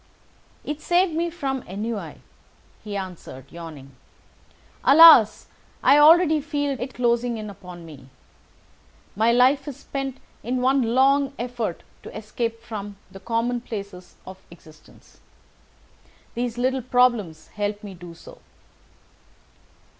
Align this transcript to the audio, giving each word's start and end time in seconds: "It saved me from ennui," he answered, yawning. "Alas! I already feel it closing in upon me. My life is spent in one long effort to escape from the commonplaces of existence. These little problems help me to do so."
"It 0.65 0.81
saved 0.81 1.13
me 1.13 1.29
from 1.29 1.61
ennui," 1.67 2.15
he 2.83 2.97
answered, 2.97 3.45
yawning. 3.51 3.91
"Alas! 4.83 5.45
I 5.83 5.99
already 5.99 6.41
feel 6.41 6.71
it 6.79 6.95
closing 6.95 7.37
in 7.37 7.51
upon 7.51 7.85
me. 7.85 8.09
My 9.15 9.31
life 9.31 9.67
is 9.67 9.77
spent 9.77 10.17
in 10.41 10.59
one 10.59 10.95
long 10.95 11.33
effort 11.37 11.83
to 12.01 12.17
escape 12.17 12.63
from 12.63 12.97
the 13.11 13.19
commonplaces 13.19 14.15
of 14.25 14.39
existence. 14.49 15.19
These 16.33 16.57
little 16.57 16.81
problems 16.81 17.49
help 17.49 17.83
me 17.83 17.93
to 17.93 17.99
do 17.99 18.13
so." 18.15 18.39